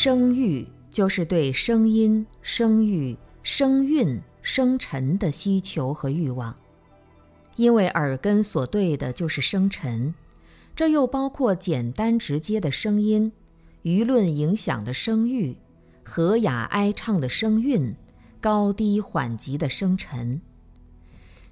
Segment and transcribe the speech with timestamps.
[0.00, 6.54] 声域就是对声音、声域、声韵、声尘的希求和欲望，
[7.56, 10.14] 因为耳根所对的就是声尘，
[10.76, 13.32] 这又包括简单直接的声音、
[13.82, 15.56] 舆论影响的声域、
[16.04, 17.92] 和雅哀唱的声韵、
[18.40, 20.40] 高低缓急的声尘。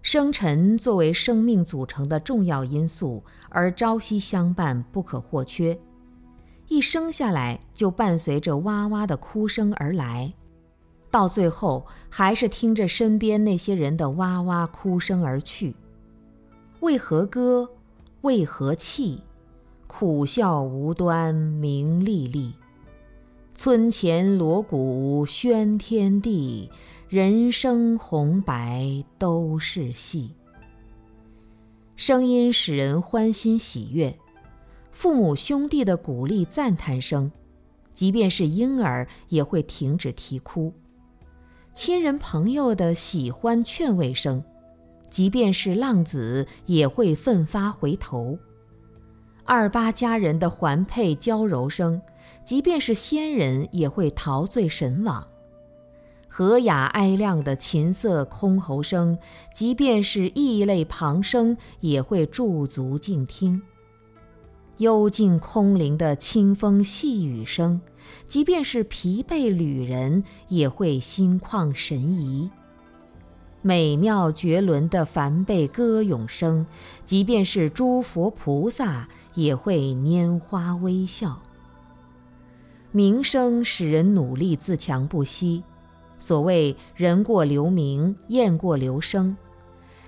[0.03, 5.77] 声尘作为生命组成的重要因素，而朝夕相伴，不可或缺。
[6.69, 10.33] 一生下来就伴随着哇哇的哭声而来，
[11.11, 15.75] 到最后还是听着身边那些人的哇哇哭声而去。
[16.81, 17.71] 为何歌？
[18.23, 19.23] 为何泣？
[19.87, 22.53] 苦笑无端名利利。
[23.55, 26.71] 村前锣鼓喧天地，
[27.09, 30.35] 人生红白都是戏。
[31.95, 34.19] 声音使人欢欣喜悦。
[34.97, 37.31] 父母兄弟的鼓励赞叹声，
[37.93, 40.73] 即便是婴儿也会停止啼哭；
[41.75, 44.43] 亲人朋友的喜欢劝慰声，
[45.11, 48.39] 即便是浪子也会奋发回头；
[49.45, 52.01] 二八佳人的环佩娇柔声，
[52.43, 55.23] 即便是仙人也会陶醉神往；
[56.27, 59.19] 和雅哀亮的琴瑟箜篌声，
[59.55, 63.61] 即便是异类旁生也会驻足静听。
[64.79, 67.81] 幽静空灵的清风细雨声，
[68.29, 72.51] 即便是疲惫旅人也会心旷神怡；
[73.63, 76.67] 美妙绝伦的梵呗歌咏声，
[77.07, 81.41] 即便是诸佛菩萨也会拈花微笑。
[82.93, 85.63] 名声使人努力自强不息，
[86.19, 89.35] 所谓“人过留名，雁过留声”。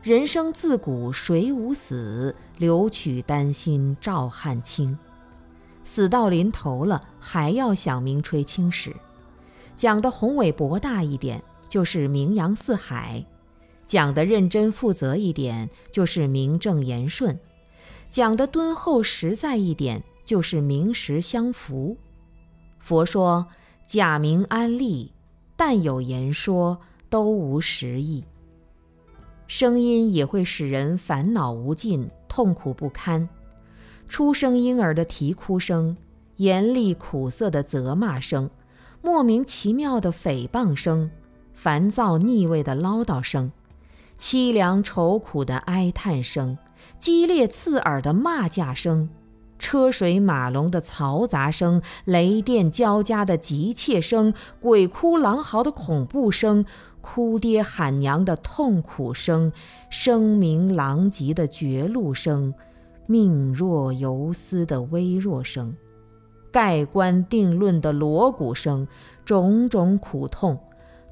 [0.03, 2.34] 人生自古谁无死？
[2.56, 4.97] 留取丹心照汗青。
[5.82, 8.94] 死到临头了，还要想名垂青史。
[9.75, 13.25] 讲的宏伟博大一点，就是名扬四海；
[13.86, 17.34] 讲的认真负责一点，就是名正言顺；
[18.09, 21.97] 讲的敦厚实在一点，就是名实相符。
[22.78, 23.48] 佛说
[23.86, 25.12] ：“假名安利，
[25.56, 26.78] 但有言说，
[27.10, 28.25] 都无实意。”
[29.48, 33.26] 声音也会使人烦恼无尽、痛苦不堪。
[34.06, 35.97] 出生婴儿的啼哭声、
[36.36, 38.50] 严厉苦涩的责骂声、
[39.00, 41.10] 莫名其妙的诽谤声、
[41.54, 43.50] 烦躁腻味的唠叨声、
[44.19, 46.59] 凄凉愁苦的哀叹声、
[46.98, 49.09] 激烈刺耳的骂架声、
[49.59, 56.66] 车水马龙的嘈杂声、雷电交加的急切声、鬼哭狼嚎的恐怖声。
[57.10, 59.50] 哭爹喊娘的痛苦声，
[59.88, 62.52] 声名狼藉的绝路声，
[63.06, 65.74] 命若游丝的微弱声，
[66.52, 68.86] 盖棺定论的锣鼓声，
[69.24, 70.58] 种种苦痛，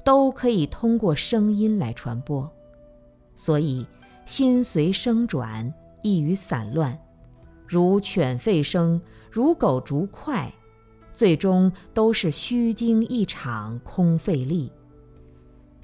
[0.05, 2.47] 都可以通过声音来传播。
[3.35, 3.87] 所以，
[4.23, 6.95] 心随声转，易于散乱，
[7.65, 10.53] 如犬吠声，如狗逐快，
[11.11, 14.71] 最终都是虚惊一场，空费力。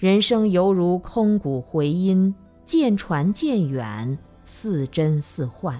[0.03, 5.79] 人生犹如空谷回音，渐传渐远，似真似幻。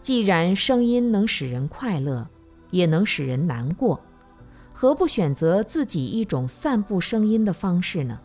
[0.00, 2.28] 既然声音能使人快乐，
[2.70, 4.00] 也能使人难过，
[4.72, 8.20] 何不选择自己一种散布声音的方式呢？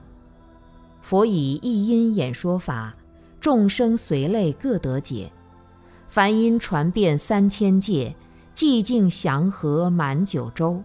[1.01, 2.96] 佛以一音演说法，
[3.40, 5.31] 众生随类各得解，
[6.07, 8.16] 梵音传遍三千界，
[8.53, 10.84] 寂静祥和满九州。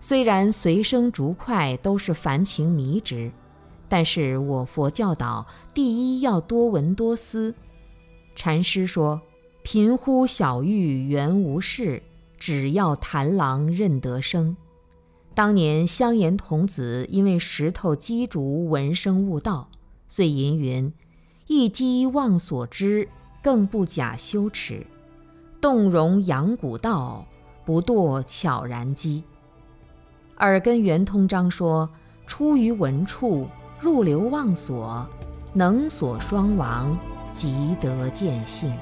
[0.00, 3.30] 虽然随声逐快都是凡情迷执，
[3.88, 7.54] 但是我佛教导，第一要多闻多思。
[8.36, 9.20] 禅师说
[9.64, 12.00] ：“贫乎小玉原无事，
[12.38, 14.56] 只要檀郎认得声。”
[15.34, 19.68] 当年香严童子因为石头击竹闻声悟道，
[20.06, 20.92] 遂吟云
[21.48, 23.08] ：“一击忘所知，
[23.42, 24.86] 更不假羞耻。
[25.60, 27.26] 动容扬古道，
[27.64, 29.24] 不堕悄然机。”
[30.38, 31.88] 耳根圆通章说
[32.26, 33.48] ：“出于文处，
[33.80, 35.04] 入流妄所，
[35.52, 36.96] 能所双亡，
[37.32, 38.72] 即得见性。”